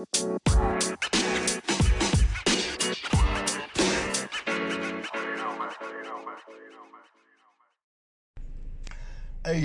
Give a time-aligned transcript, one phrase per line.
[0.00, 0.06] A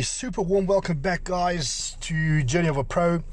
[0.01, 3.23] super warm welcome back, guys, to Journey of a Pro.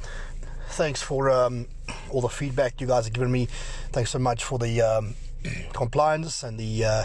[0.68, 1.66] Thanks for um,
[2.08, 3.48] all the feedback you guys have given me.
[3.90, 5.16] Thanks so much for the um,
[5.72, 7.04] compliance and the uh,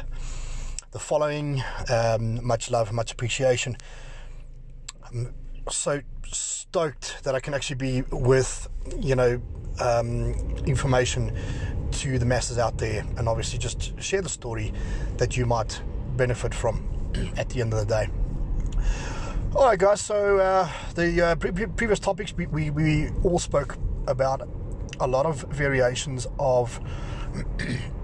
[0.91, 1.63] the following.
[1.91, 3.77] Um, much love, much appreciation.
[5.71, 6.01] So
[6.69, 8.67] stoked that I can actually be with
[8.99, 9.41] you know
[9.79, 10.33] um,
[10.65, 11.35] information
[11.91, 14.73] to the masses out there, and obviously just share the story
[15.17, 15.81] that you might
[16.15, 16.87] benefit from
[17.37, 18.09] at the end of the day.
[19.55, 20.01] All right, guys.
[20.01, 23.77] So uh, the uh, pre- previous topics we, we, we all spoke
[24.07, 24.47] about
[24.99, 26.79] a lot of variations of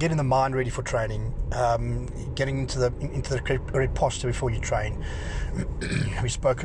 [0.00, 4.50] getting the mind ready for training, um, getting into the into the correct posture before
[4.50, 5.04] you train.
[6.22, 6.64] we spoke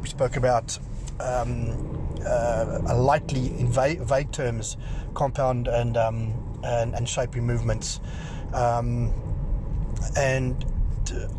[0.00, 0.76] we spoke about
[1.20, 4.78] um, uh, lightly in vague, vague, terms,
[5.14, 6.32] compound and um,
[6.64, 8.00] and, and shaping movements,
[8.54, 9.12] um,
[10.16, 10.64] and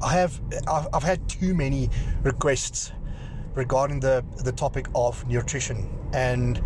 [0.03, 1.90] I have I've had too many
[2.22, 2.92] requests
[3.56, 6.62] regarding the the topic of nutrition and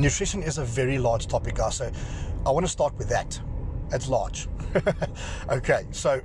[0.00, 1.92] nutrition is a very large topic guys so
[2.46, 3.40] I want to start with that
[3.92, 4.48] it's large.
[5.50, 6.20] Okay so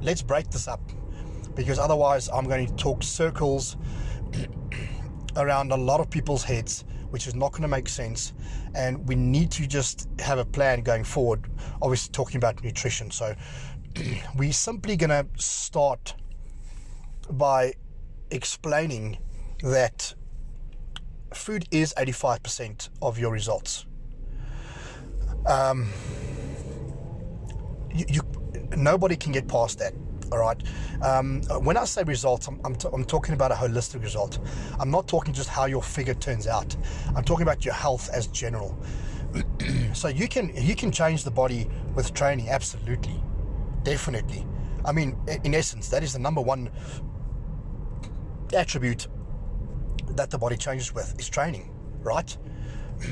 [0.00, 0.80] let's break this up
[1.54, 3.76] because otherwise I'm going to talk circles
[5.36, 8.32] around a lot of people's heads which is not going to make sense
[8.74, 11.50] and we need to just have a plan going forward
[11.82, 13.10] obviously talking about nutrition.
[13.10, 13.34] So
[14.36, 16.14] we're simply going to start
[17.30, 17.74] by
[18.30, 19.18] explaining
[19.62, 20.14] that
[21.36, 23.86] food is 85% of your results.
[25.46, 25.90] Um,
[27.94, 28.22] you, you,
[28.76, 29.92] nobody can get past that.
[30.32, 30.60] All right.
[31.02, 34.38] Um, when I say results, I'm, I'm, t- I'm, talking about a holistic result.
[34.80, 36.74] I'm not talking just how your figure turns out.
[37.14, 38.76] I'm talking about your health as general.
[39.92, 43.20] so you can you can change the body with training, absolutely.
[43.82, 44.46] Definitely.
[44.84, 46.70] I mean, in essence, that is the number one
[48.52, 49.08] attribute
[50.16, 51.70] that the body changes with is training,
[52.00, 52.36] right?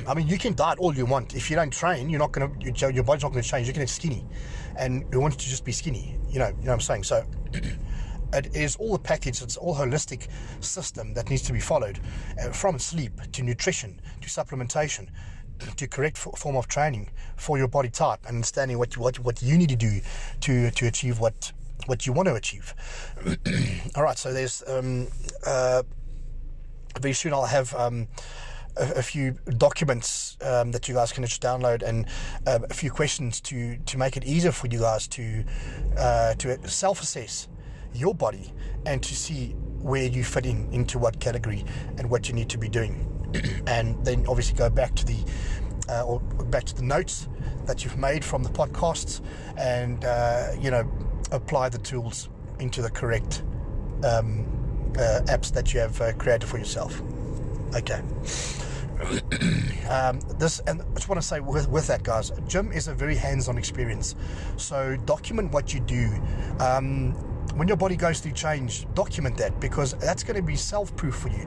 [0.06, 1.34] I mean, you can diet all you want.
[1.34, 3.66] If you don't train, you're not going to, your body's not to change.
[3.66, 4.24] You're to get skinny.
[4.76, 6.18] And we want to just be skinny.
[6.28, 7.04] You know, you know what I'm saying?
[7.04, 7.24] So
[8.32, 10.28] it is all the package, it's all holistic
[10.60, 12.00] system that needs to be followed
[12.40, 15.08] uh, from sleep to nutrition to supplementation
[15.76, 19.58] to correct form of training for your body type and understanding what what what you
[19.58, 20.00] need to do
[20.40, 21.52] to to achieve what
[21.86, 22.74] what you want to achieve.
[23.96, 25.08] All right, so there's um,
[25.44, 25.82] uh,
[27.00, 27.74] very soon I'll have.
[27.74, 28.08] Um,
[28.76, 32.06] a, a, few documents um, that you guys can just download and
[32.46, 35.44] uh, a few questions to to make it easier for you guys to
[35.98, 37.48] uh, to self-assess
[37.92, 38.52] your body
[38.86, 41.64] and to see where you fit in into what category
[41.98, 43.06] and what you need to be doing
[43.66, 45.18] and then obviously go back to the
[45.88, 47.28] uh, or back to the notes
[47.66, 49.20] that you've made from the podcasts
[49.58, 50.90] and uh, you know
[51.32, 53.42] apply the tools into the correct
[54.04, 54.61] um,
[55.28, 57.00] apps that you have uh, created for yourself
[57.74, 58.02] okay
[59.90, 62.94] um, this and I just want to say with, with that guys gym is a
[62.94, 64.14] very hands-on experience
[64.56, 66.10] so document what you do
[66.60, 67.12] um,
[67.56, 71.28] when your body goes through change document that because that's going to be self-proof for
[71.28, 71.46] you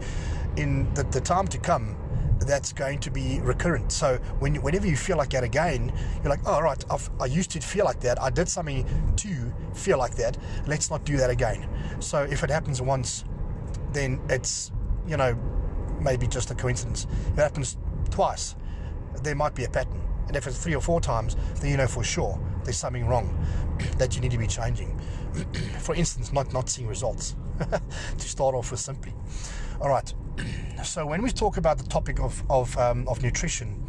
[0.58, 1.98] in the, the time to come
[2.40, 3.92] that's going to be recurrent.
[3.92, 5.92] So when whenever you feel like that again,
[6.22, 8.22] you're like, oh, right, I've, i used to feel like that.
[8.22, 8.86] I did something
[9.18, 10.38] to feel like that.
[10.68, 11.68] Let's not do that again.
[12.00, 13.24] So if it happens once,
[13.96, 14.72] then it's,
[15.08, 15.36] you know,
[16.00, 17.08] maybe just a coincidence.
[17.28, 17.78] If it happens
[18.12, 18.56] twice,
[19.24, 20.02] there might be a pattern.
[20.28, 23.28] And if it's three or four times, then you know for sure there's something wrong
[23.98, 25.00] that you need to be changing.
[25.80, 27.36] for instance, not, not seeing results.
[28.18, 29.14] to start off with simply.
[29.82, 30.14] All right.
[30.84, 33.82] So when we talk about the topic of of, um, of nutrition,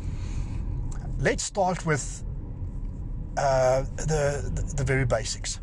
[1.18, 2.24] let's start with
[3.36, 5.60] uh, the, the, the very basics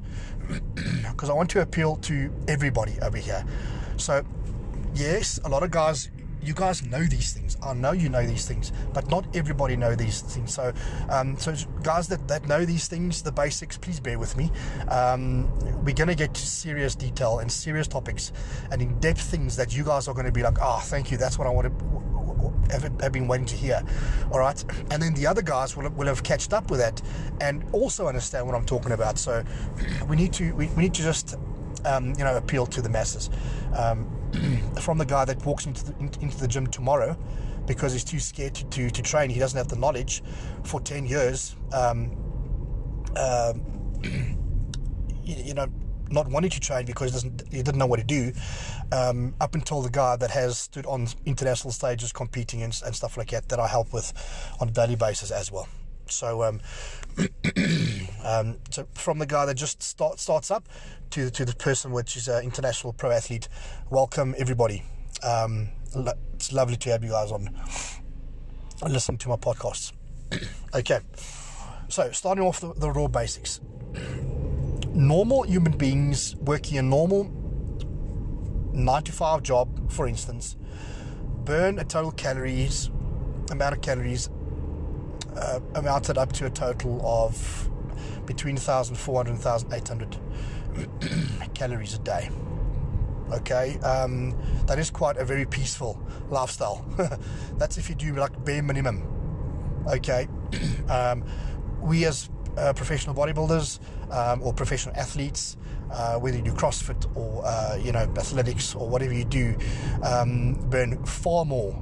[1.09, 3.43] because I want to appeal to everybody over here.
[4.03, 4.25] So
[4.93, 6.09] yes, a lot of guys
[6.41, 7.55] you guys know these things.
[7.63, 10.53] I know you know these things, but not everybody know these things.
[10.53, 10.73] So,
[11.09, 14.51] um, so guys that, that know these things, the basics, please bear with me.
[14.89, 15.50] Um,
[15.85, 18.33] we're going to get to serious detail and serious topics
[18.71, 21.17] and in-depth things that you guys are going to be like, ah, oh, thank you.
[21.17, 22.03] That's what I want to
[22.71, 23.81] have been waiting to hear.
[24.31, 24.61] All right,
[24.91, 27.01] and then the other guys will, will have catched up with that
[27.39, 29.17] and also understand what I'm talking about.
[29.17, 29.44] So,
[30.09, 31.38] we need to we, we need to just
[31.85, 33.30] um, you know appeal to the masses.
[33.77, 34.09] Um,
[34.81, 37.18] from the guy that walks into the, into the gym tomorrow
[37.65, 39.30] because he's too scared to, to, to, train.
[39.30, 40.24] He doesn't have the knowledge
[40.63, 41.56] for 10 years.
[41.71, 42.12] Um,
[43.15, 43.53] uh,
[44.03, 45.68] you, you, know,
[46.09, 48.33] not wanting to train because he, doesn't, he didn't know what to do,
[48.91, 53.18] um, up until the guy that has stood on international stages competing and, and, stuff
[53.18, 54.13] like that, that I help with
[54.59, 55.68] on a daily basis as well.
[56.07, 56.61] So, um,
[58.23, 60.67] um, so from the guy that just start, starts up
[61.11, 63.47] to to the person which is an international pro athlete,
[63.89, 64.83] welcome everybody.
[65.23, 65.69] Um,
[66.33, 67.50] it's lovely to have you guys on
[68.88, 69.94] listen to my podcasts.
[70.75, 71.00] okay,
[71.88, 73.61] so starting off the, the raw basics
[74.94, 77.23] normal human beings working a normal
[78.73, 80.56] 9 to 5 job, for instance,
[81.44, 82.89] burn a total calories,
[83.51, 84.29] amount of calories
[85.35, 87.69] uh, amounted up to a total of
[88.25, 90.18] between 1,400 and 1,800
[91.53, 92.30] calories a day.
[93.31, 94.38] Okay, um,
[94.68, 96.00] that is quite a very peaceful
[96.30, 96.85] lifestyle.
[97.57, 99.07] That's if you do like bare minimum.
[99.88, 100.27] Okay,
[100.89, 101.24] um,
[101.81, 103.80] we as uh, professional bodybuilders
[104.12, 105.57] um, or professional athletes,
[105.91, 109.56] uh, whether you do CrossFit or uh, you know athletics or whatever you do,
[110.03, 111.74] um, burn far more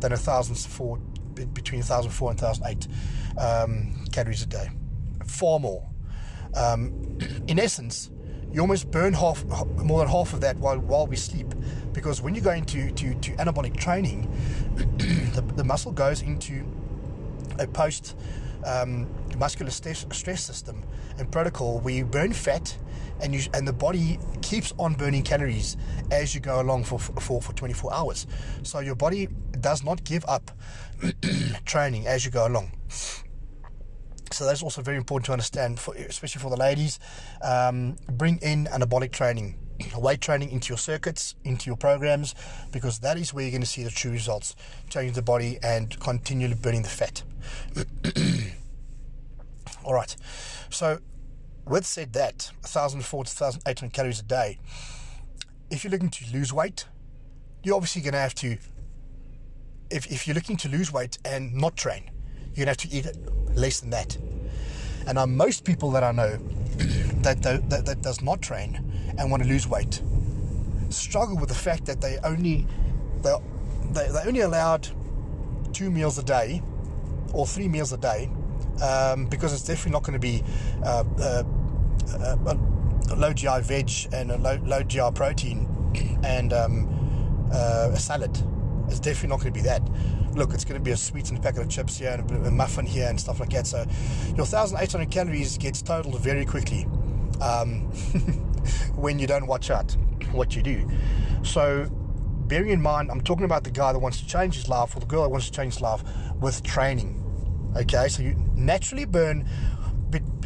[0.00, 0.98] than a thousand four
[1.34, 2.88] between thousand four and thousand eight
[3.38, 4.70] um, calories a day,
[5.26, 5.88] far more.
[6.54, 8.10] Um, in essence,
[8.52, 9.44] you almost burn half
[9.76, 11.54] more than half of that while while we sleep,
[11.92, 14.30] because when you go into to, to anabolic training,
[14.76, 16.64] the, the muscle goes into
[17.58, 18.16] a post
[18.64, 19.08] um,
[19.38, 20.82] muscular stress, stress system
[21.18, 22.76] and protocol where you burn fat
[23.20, 25.76] and you and the body keeps on burning calories
[26.10, 28.26] as you go along for for, for 24 hours.
[28.62, 29.28] So your body
[29.64, 30.50] does not give up
[31.64, 32.70] training as you go along.
[34.30, 37.00] So that's also very important to understand, for, especially for the ladies.
[37.42, 39.56] Um, bring in anabolic training,
[39.96, 42.34] weight training into your circuits, into your programs,
[42.72, 44.54] because that is where you're going to see the true results,
[44.90, 47.22] changing the body and continually burning the fat.
[49.84, 50.14] All right.
[50.68, 50.98] So,
[51.66, 54.58] with said that, 1,400 to 1,800 calories a day,
[55.70, 56.84] if you're looking to lose weight,
[57.62, 58.58] you're obviously going to have to,
[59.90, 62.10] if, if you're looking to lose weight and not train,
[62.54, 64.16] you're going to have to eat less than that.
[65.06, 66.36] And uh, most people that I know
[67.22, 70.00] that, that, that, that does not train and want to lose weight
[70.90, 72.66] struggle with the fact that they only,
[73.22, 73.34] they,
[73.92, 74.88] they, they only allowed
[75.72, 76.62] two meals a day
[77.32, 78.30] or three meals a day
[78.82, 80.42] um, because it's definitely not going to be
[80.84, 81.42] uh, uh,
[82.18, 82.54] uh,
[83.10, 85.68] a low GI veg and a low, low GI protein
[86.24, 88.36] and um, uh, a salad.
[88.88, 89.82] It's definitely not going to be that.
[90.34, 93.08] Look, it's going to be a sweetened packet of chips here and a, muffin here
[93.08, 93.66] and stuff like that.
[93.66, 93.78] So
[94.28, 96.86] your 1,800 calories gets totaled very quickly
[97.40, 97.82] um,
[98.94, 99.96] when you don't watch out
[100.32, 100.88] what you do.
[101.42, 101.86] So
[102.46, 105.00] bearing in mind, I'm talking about the guy that wants to change his life or
[105.00, 106.02] the girl that wants to change his life
[106.40, 107.20] with training.
[107.76, 109.48] Okay, so you naturally burn,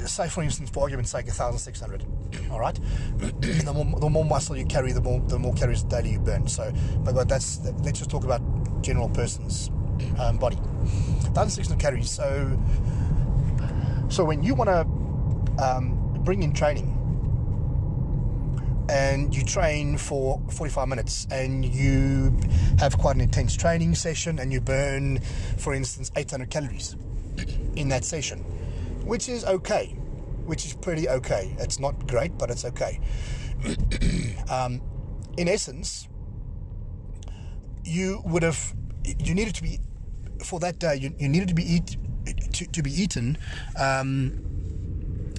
[0.06, 2.04] say for instance, for argument's sake, 1,600.
[2.50, 2.74] All right,
[3.18, 6.46] the more the more muscle you carry, the more the more calories daily you burn.
[6.46, 6.72] So,
[7.04, 8.42] but, but that's let's just talk about
[8.82, 9.70] general person's
[10.18, 10.56] um, body.
[10.56, 12.10] 1,600 calories.
[12.10, 12.58] So,
[14.08, 16.94] so when you want to um, bring in training
[18.90, 22.36] and you train for 45 minutes and you
[22.78, 25.18] have quite an intense training session and you burn,
[25.58, 26.96] for instance, 800 calories
[27.76, 28.44] in that session,
[29.08, 29.86] which is okay,
[30.44, 31.56] which is pretty okay.
[31.58, 33.00] It's not great, but it's okay.
[34.50, 34.82] um,
[35.38, 36.08] in essence,
[37.84, 38.74] you would have,
[39.18, 39.80] you needed to be,
[40.44, 41.96] for that day, you, you needed to be eat,
[42.52, 43.38] to, to be eaten
[43.80, 44.44] um,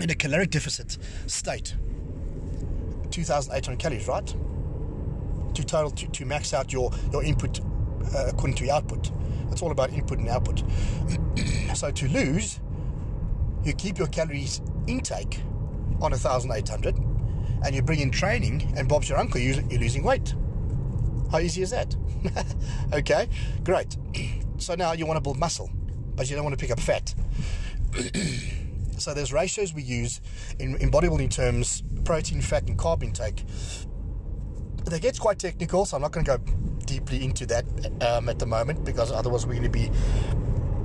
[0.02, 1.76] in a caloric deficit state.
[3.12, 4.26] 2,800 calories, right?
[5.54, 7.60] To total, to, to max out your, your input
[8.16, 9.12] uh, according to your output.
[9.52, 10.64] It's all about input and output.
[11.76, 12.60] so to lose,
[13.64, 15.40] you keep your calories intake
[16.02, 16.96] on 1,800
[17.66, 20.34] and you bring in training, and Bob's your uncle, you're losing weight.
[21.32, 21.96] How easy is that?
[22.94, 23.28] okay,
[23.64, 23.98] great.
[24.60, 25.72] So now you want to build muscle,
[26.18, 27.16] but you don't want to pick up fat.
[28.98, 30.20] so there's ratios we use
[30.60, 33.46] in, in bodybuilding terms protein, fat, and carb intake.
[34.84, 36.44] That gets quite technical, so I'm not going to go
[36.86, 37.64] deeply into that
[38.02, 39.90] um, at the moment because otherwise we're going to be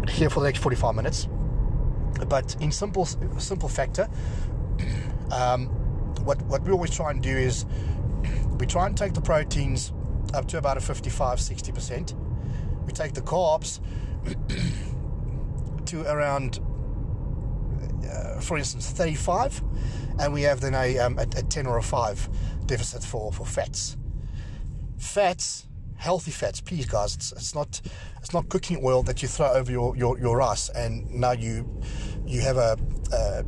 [0.09, 1.27] here for the next 45 minutes.
[2.25, 4.09] But in simple simple factor,
[5.31, 5.67] um,
[6.25, 7.67] what what we always try and do is
[8.59, 9.93] we try and take the proteins
[10.33, 12.15] up to about a 55 60%.
[12.87, 13.81] We take the carbs
[15.87, 16.61] to around,
[18.11, 19.63] uh, for instance, 35,
[20.19, 22.29] and we have then a, um, a, a 10 or a 5
[22.67, 23.97] deficit for, for fats.
[24.99, 25.67] Fats
[26.05, 27.15] healthy fats, please, guys.
[27.15, 27.81] It's, it's not
[28.21, 31.81] it's not cooking oil that you throw over your, your, your rice and now you
[32.27, 32.77] you have a,
[33.13, 33.45] a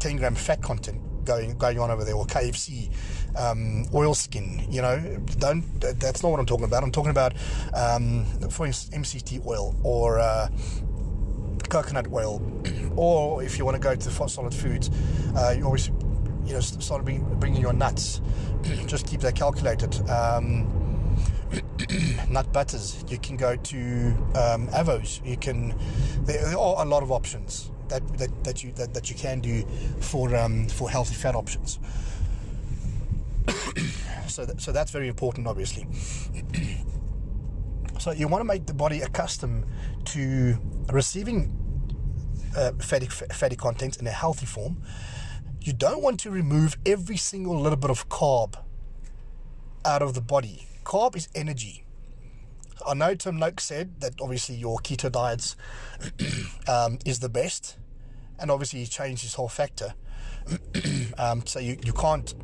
[0.00, 2.90] 10 gram fat content going going on over there, or KFC,
[3.36, 4.66] um, oil skin.
[4.70, 5.62] You know, don't.
[5.80, 6.82] That's not what I'm talking about.
[6.82, 7.34] I'm talking about,
[7.74, 10.48] um, for instance, MCT oil or uh,
[11.68, 12.40] coconut oil,
[12.96, 14.90] or if you want to go to solid foods,
[15.36, 15.88] uh, you always,
[16.46, 18.22] you know, start bringing, bringing your nuts.
[18.86, 20.08] Just keep that calculated.
[20.08, 20.72] Um,
[22.30, 23.04] nut butters.
[23.08, 23.76] You can go to
[24.34, 25.24] um, Avos.
[25.26, 25.74] You can.
[26.24, 29.40] There, there, are a lot of options that, that, that you that, that you can
[29.40, 29.64] do
[30.00, 31.78] for um, for healthy fat options.
[34.26, 35.86] so so that's very important, obviously.
[37.98, 39.64] so you want to make the body accustomed
[40.06, 40.58] to
[40.92, 41.52] receiving
[42.56, 44.82] uh, fatty fatty content in a healthy form.
[45.60, 48.54] You don't want to remove every single little bit of carb
[49.84, 50.68] out of the body.
[50.84, 51.85] Carb is energy.
[52.84, 55.56] I know Tim Noakes said that obviously your keto diets
[56.68, 57.76] um, is the best,
[58.38, 59.94] and obviously he changed his whole factor.
[61.18, 62.34] um, so you, you can't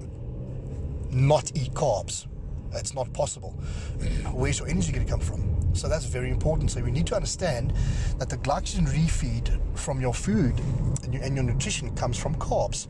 [1.12, 2.26] not eat carbs.
[2.74, 3.50] It's not possible.
[4.32, 5.74] Where's your energy going to come from?
[5.74, 6.70] So that's very important.
[6.70, 7.72] So we need to understand
[8.18, 10.58] that the glycogen refeed from your food
[11.02, 12.88] and your, and your nutrition comes from carbs.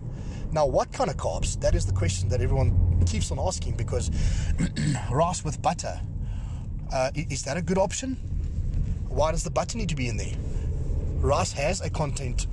[0.52, 1.58] Now, what kind of carbs?
[1.60, 4.10] That is the question that everyone keeps on asking because
[5.10, 6.00] rice with butter
[6.92, 8.16] uh, is that a good option?
[9.08, 10.34] Why does the butter need to be in there?
[11.20, 12.46] Rice has a content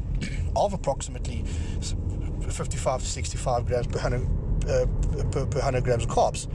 [0.56, 1.44] of approximately
[2.50, 4.22] 55 to 65 grams per 100,
[4.70, 4.86] uh,
[5.32, 6.48] per, per 100 grams of carbs.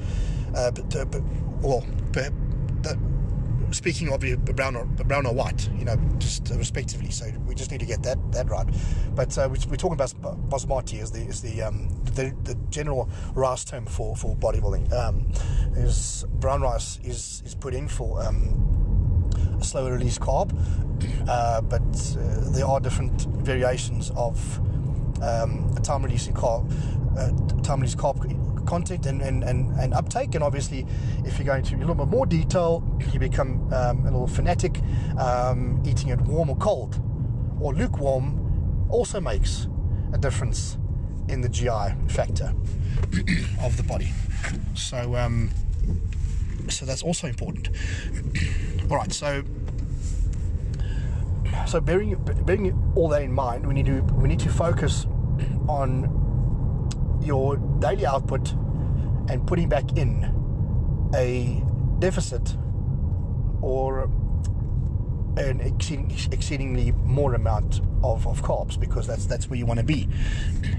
[0.55, 1.23] Uh, but, uh, but,
[1.61, 2.31] well, per,
[3.75, 4.21] speaking of
[4.57, 7.11] brown or brown or white, you know, just respectively.
[7.11, 8.67] So we just need to get that that right.
[9.15, 10.15] But uh, we, are talking about
[10.51, 14.93] basmati as the the, um, the the general rice term for for bodybuilding.
[14.93, 15.31] Um,
[15.77, 19.31] is brown rice is is put in for um,
[19.61, 20.53] a slower release carb,
[21.29, 24.59] uh, but uh, there are different variations of
[25.23, 26.71] um, time releasing carb,
[27.19, 28.21] uh, time release carb
[28.67, 30.35] content and, and, and, and, uptake.
[30.35, 30.87] And obviously,
[31.25, 34.81] if you're going to a little bit more detail, you become um, a little fanatic.
[35.19, 37.01] Um, eating it warm or cold
[37.61, 39.69] or lukewarm also makes
[40.13, 40.79] a difference
[41.29, 42.53] in the GI factor
[43.63, 44.13] of the body.
[44.75, 45.51] So, um,
[46.69, 47.69] so that's also important.
[48.91, 49.43] all right, so
[51.67, 52.15] so bearing
[52.45, 55.07] bearing all that in mind, we need to we need to focus
[55.69, 56.11] on
[57.23, 58.53] your daily output
[59.31, 60.31] and putting back in
[61.15, 61.63] a
[62.01, 62.57] deficit
[63.63, 64.11] or
[65.37, 69.87] an exceeding, exceedingly more amount of, of carbs because that's that's where you want to
[69.87, 70.09] be.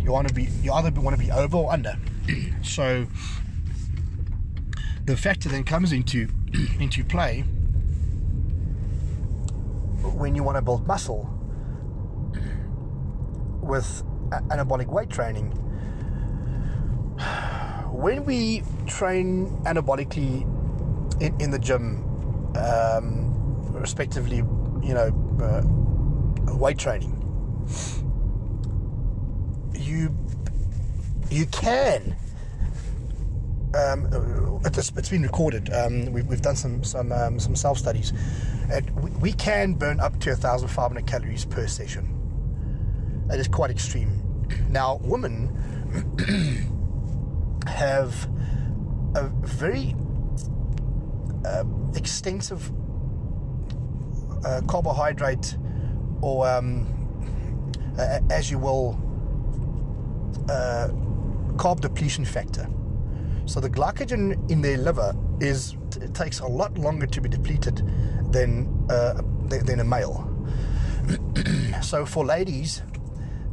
[0.02, 1.98] You want to be you either want to be over or under.
[2.64, 3.08] so
[5.06, 6.30] the factor then comes into
[6.80, 7.42] into play
[10.02, 11.30] when you want to build muscle
[13.62, 14.04] with
[14.50, 15.48] anabolic weight training
[17.92, 20.44] when we train anabolically
[21.22, 22.04] in, in the gym,
[22.56, 25.62] um, respectively, you know, uh,
[26.48, 27.14] weight training,
[29.74, 30.16] you
[31.30, 32.16] you can.
[33.76, 35.72] Um, it's, it's been recorded.
[35.74, 38.14] Um, we've, we've done some some um, some self studies,
[38.72, 42.12] and we, we can burn up to 1,500 calories per session.
[43.28, 44.22] That is quite extreme.
[44.70, 45.50] Now, women
[47.68, 48.30] have
[49.16, 49.96] a very
[51.46, 51.64] uh,
[51.96, 52.72] extensive
[54.46, 55.58] uh, carbohydrate
[56.26, 56.88] or um,
[58.00, 59.00] uh, as you will
[60.50, 60.88] uh,
[61.56, 62.68] carb depletion factor
[63.46, 67.78] so the glycogen in their liver is it takes a lot longer to be depleted
[68.32, 70.32] than uh, than a male
[71.82, 72.82] so for ladies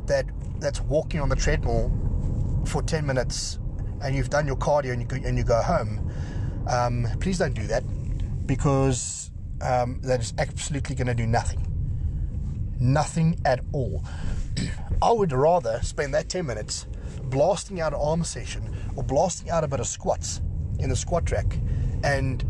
[0.06, 0.24] that
[0.58, 1.92] that's walking on the treadmill
[2.64, 3.58] for 10 minutes
[4.02, 6.10] and you've done your cardio and you go, and you go home,
[6.68, 7.82] um, please don't do that
[8.46, 11.71] because um, that is absolutely going to do nothing.
[12.82, 14.04] Nothing at all.
[15.02, 16.86] I would rather spend that 10 minutes
[17.22, 20.40] blasting out an arm session or blasting out a bit of squats
[20.80, 21.58] in the squat rack,
[22.02, 22.44] and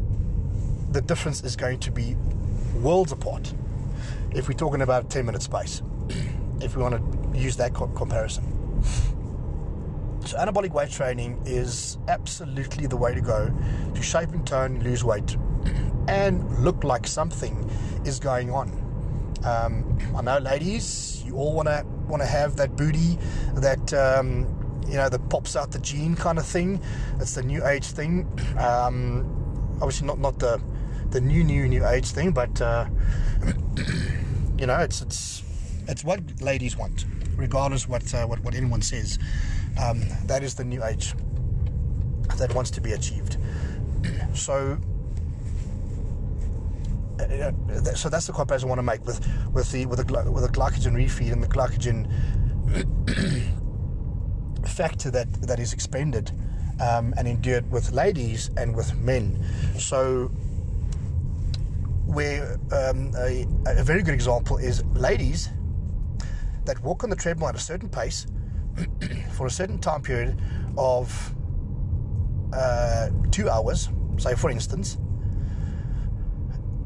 [0.90, 2.16] the difference is going to be
[2.76, 3.52] worlds apart
[4.34, 5.82] if we're talking about 10 minute space,
[6.62, 8.42] if we want to use that co- comparison.
[10.24, 13.52] So anabolic weight training is absolutely the way to go
[13.94, 15.36] to shape and tone, lose weight,
[16.08, 17.68] and look like something
[18.06, 18.81] is going on.
[19.44, 23.18] Um, I know, ladies, you all want to want to have that booty
[23.54, 24.46] that um,
[24.87, 26.80] you know that pops out the gene kind of thing.
[27.20, 28.28] It's the new age thing.
[28.58, 30.61] Um, obviously, not not the
[31.11, 32.87] the new new new age thing, but uh,
[34.58, 35.42] you know, it's it's
[35.88, 37.04] it's what ladies want,
[37.37, 39.18] regardless what uh, what what anyone says.
[39.80, 41.14] Um, that is the new age
[42.37, 43.37] that wants to be achieved.
[44.34, 44.78] So,
[47.95, 49.21] so that's the comparison I want to make with
[49.52, 52.09] with the with the with the glycogen refeed and the glycogen
[54.69, 56.33] factor that that is expended
[56.81, 59.45] um, and endured with ladies and with men.
[59.79, 60.29] So,
[62.07, 65.49] where um, a, a very good example is ladies
[66.64, 68.26] that walk on the treadmill at a certain pace
[69.33, 70.41] for a certain time period
[70.76, 71.35] of
[72.52, 73.88] uh, two hours,
[74.19, 74.99] say for instance,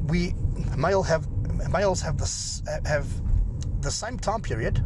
[0.07, 0.33] we
[0.75, 1.27] male have
[1.69, 3.07] males have this have
[3.81, 4.83] the same time period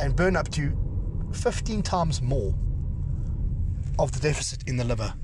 [0.00, 0.76] and burn up to
[1.32, 2.54] 15 times more
[3.98, 5.14] of the deficit in the liver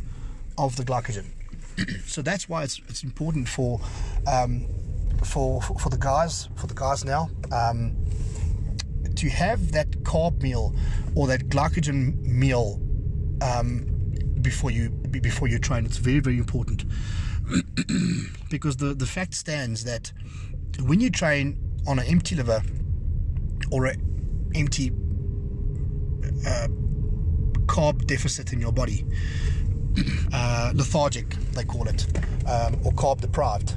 [0.57, 1.27] of the glycogen.
[2.07, 3.81] so that's why it's it's important for
[4.27, 4.67] um,
[5.25, 7.97] for, for the guys for the guys now um,
[9.17, 10.75] to have that carb meal
[11.15, 12.81] or that glycogen meal
[13.43, 13.87] um,
[14.43, 15.85] before you before you train.
[15.85, 16.85] It's very very important
[18.51, 20.13] because the the fact stands that
[20.81, 22.63] when you train on an empty liver
[23.71, 24.91] or an empty
[26.47, 26.69] uh,
[27.67, 29.05] carb deficit in your body,
[30.33, 32.07] uh, lethargic they call it,
[32.47, 33.75] um, or carb deprived,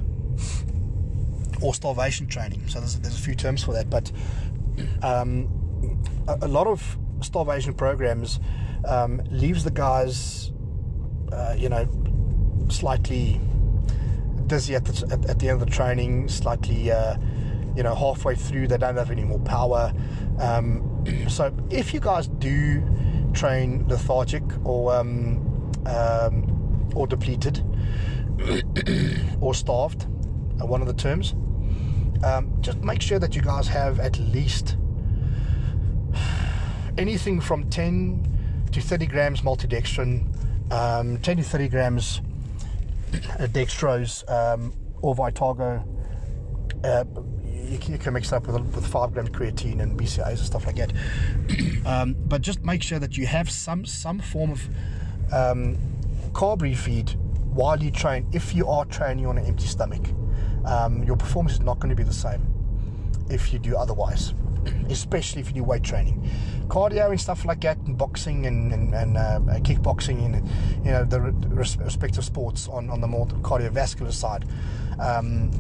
[1.61, 2.67] or starvation training.
[2.67, 4.11] So there's, there's a few terms for that, but
[5.01, 5.47] um,
[6.27, 8.39] a, a, lot of starvation programs
[8.85, 10.51] um, leaves the guys,
[11.31, 11.87] uh, you know,
[12.69, 13.39] slightly
[14.51, 17.15] dizzy at the, at, at, the end of the training, slightly, uh,
[17.73, 19.93] you know, halfway through, they don't have any more power.
[20.39, 22.83] Um, so if you guys do
[23.33, 27.63] train lethargic or um, um, or depleted
[29.39, 30.03] or starved,
[30.61, 31.33] uh, one of the terms,
[32.25, 34.75] um, just make sure that you guys have at least
[36.97, 40.25] anything from 10 to 30 grams maltodextrin,
[40.73, 42.19] um, 10 to 30 grams
[43.11, 45.85] dextrose um, or Vitargo.
[46.83, 47.05] Uh,
[47.45, 50.75] you, can mix it up with, with 5 grams creatine and BCAAs and stuff like
[50.77, 50.93] that.
[51.85, 54.67] um, but just make sure that you have some, some form of
[55.31, 55.77] um,
[56.31, 57.15] carb refeed
[57.53, 60.07] while you train if you are training on an empty stomach
[60.65, 62.41] um, your performance is not going to be the same
[63.31, 64.33] if you do otherwise,
[64.89, 66.29] especially if you do weight training.
[66.67, 70.47] Cardio and stuff like that, and boxing and, and, and uh, kickboxing and
[70.85, 74.45] you know the respective sports on, on the more cardiovascular side.
[74.99, 75.51] Um,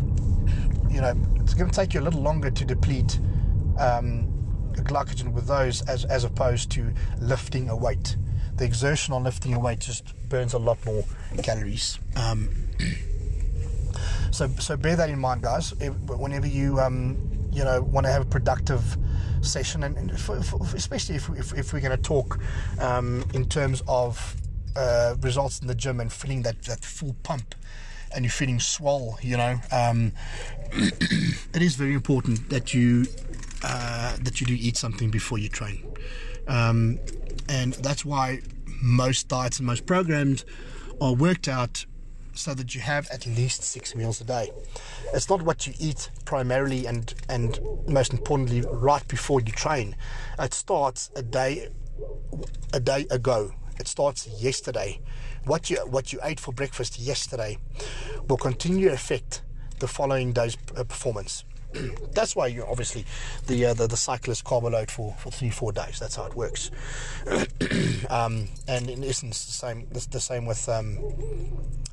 [0.89, 3.19] you know, it's going to take you a little longer to deplete
[3.79, 4.27] um,
[4.73, 8.17] glycogen with those as, as opposed to lifting a weight.
[8.55, 11.03] The exertion on lifting a weight just burns a lot more
[11.43, 11.99] calories.
[12.15, 12.49] Um,
[14.31, 15.73] so so bear that in mind, guys.
[16.07, 18.97] Whenever you um, you know want to have a productive
[19.41, 22.39] session, and, and for, for, especially if, if, if we're going to talk
[22.79, 24.35] um, in terms of
[24.75, 27.55] uh, results in the gym and feeling that that full pump
[28.13, 30.11] and you're feeling swell, you know, um,
[30.73, 33.05] it is very important that you
[33.63, 35.85] uh, that you do eat something before you train,
[36.47, 36.99] um,
[37.49, 38.41] and that's why
[38.81, 40.45] most diets and most programs
[40.99, 41.85] are worked out
[42.33, 44.51] so that you have at least six meals a day.
[45.13, 49.95] It's not what you eat primarily and and most importantly right before you train.
[50.39, 51.69] It starts a day
[52.73, 53.51] a day ago.
[53.79, 55.01] It starts yesterday.
[55.45, 57.57] What you what you ate for breakfast yesterday
[58.27, 59.41] will continue to affect
[59.79, 61.43] the following day's uh, performance.
[62.13, 63.05] That's why you obviously
[63.47, 65.99] the, uh, the the cyclist carb load for, for three four days.
[65.99, 66.71] That's how it works.
[68.09, 70.99] um, and in essence, the same the, the same with um,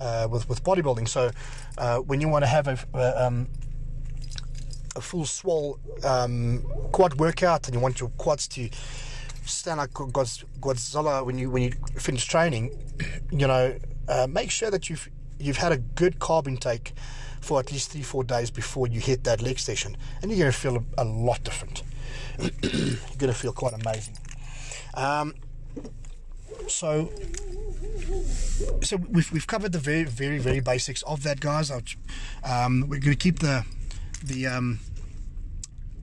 [0.01, 1.09] uh, with with bodybuilding.
[1.09, 1.31] So
[1.77, 3.49] uh, when you want to have a uh, um,
[4.97, 6.63] a full swole um,
[6.93, 8.69] quad workout and you want your quads to
[9.45, 12.77] stand like Godzilla when you when you finish training,
[13.31, 16.93] you know, uh, make sure that you've you've had a good carb intake
[17.41, 20.53] for at least three, four days before you hit that leg session, and you're going
[20.53, 21.83] to feel a, a lot different.
[22.39, 24.17] you're going to feel quite amazing.
[24.95, 25.35] Um,
[26.67, 27.11] so,
[28.83, 31.71] so we've, we've covered the very, very, very basics of that, guys.
[32.45, 33.65] Um, we're going to keep the
[34.25, 34.81] the um,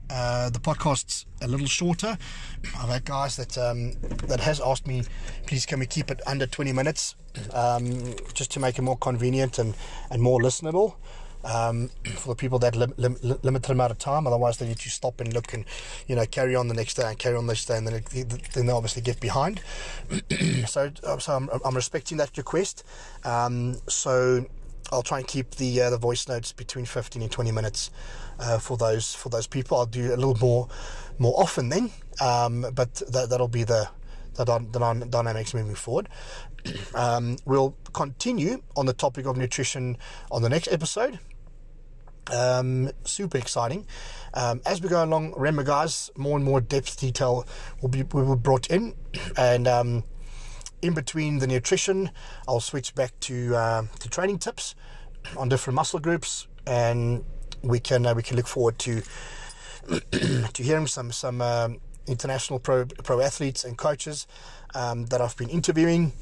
[0.09, 2.17] uh, the podcasts a little shorter.
[2.77, 3.93] I've had guys that um,
[4.27, 5.03] that has asked me,
[5.45, 7.15] please can we keep it under 20 minutes,
[7.53, 9.75] um, just to make it more convenient and,
[10.09, 10.95] and more listenable
[11.45, 14.27] um, for the people that lim- lim- limited amount of time.
[14.27, 15.65] Otherwise, they need to stop and look and
[16.07, 18.05] you know carry on the next day and carry on next day, and then it,
[18.53, 19.61] then they obviously get behind.
[20.67, 22.83] so, uh, so I'm, I'm, respecting that request.
[23.23, 24.45] Um, so
[24.91, 27.91] I'll try and keep the uh, the voice notes between 15 and 20 minutes
[28.39, 29.77] uh, for those for those people.
[29.77, 30.67] I'll do a little more
[31.17, 33.87] more often then, um, but that, that'll be the
[34.35, 36.09] the, the dynamics moving forward.
[36.95, 39.97] Um, we'll continue on the topic of nutrition
[40.31, 41.19] on the next episode.
[42.31, 43.85] Um, super exciting.
[44.33, 47.45] Um, as we go along, remember, guys, more and more depth detail
[47.81, 48.95] will be will be brought in,
[49.37, 50.03] and um,
[50.81, 52.11] in between the nutrition,
[52.47, 54.75] I'll switch back to uh, to training tips
[55.37, 57.23] on different muscle groups, and
[57.61, 59.01] we can uh, we can look forward to
[60.11, 64.27] to hearing some some um, international pro pro athletes and coaches
[64.73, 66.13] um, that I've been interviewing.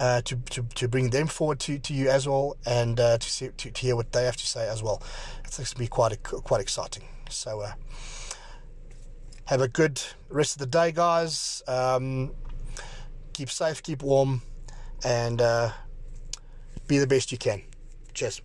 [0.00, 3.28] Uh, to, to, to bring them forward to, to you as well, and uh, to,
[3.28, 5.02] see, to to hear what they have to say as well.
[5.44, 7.02] It's going to be quite a, quite exciting.
[7.28, 7.72] So uh,
[9.46, 11.64] have a good rest of the day, guys.
[11.66, 12.30] Um,
[13.32, 14.42] keep safe, keep warm,
[15.04, 15.72] and uh,
[16.86, 17.62] be the best you can.
[18.14, 18.40] Cheers.